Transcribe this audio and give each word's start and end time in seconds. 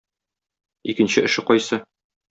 Икенче 0.93 1.27
эше 1.31 1.47
кайсы? 1.53 1.83